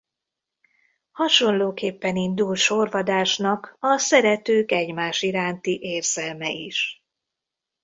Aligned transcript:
Hasonlóképpen 1.11 2.15
indul 2.15 2.55
sorvadásnak 2.55 3.77
a 3.79 3.97
szeretők 3.97 4.71
egymás 4.71 5.21
iránti 5.21 5.79
érzelme 5.81 6.49
is. 6.49 7.03